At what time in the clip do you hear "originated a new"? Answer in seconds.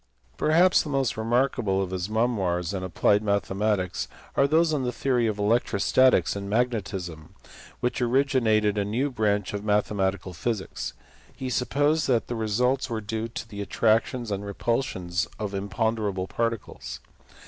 8.01-9.11